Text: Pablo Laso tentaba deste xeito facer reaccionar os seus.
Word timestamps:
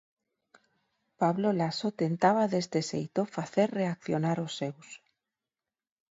Pablo 1.21 1.49
Laso 1.59 1.87
tentaba 2.01 2.43
deste 2.53 2.79
xeito 2.89 3.21
facer 3.35 3.67
reaccionar 3.81 4.37
os 4.45 4.51
seus. 4.59 4.87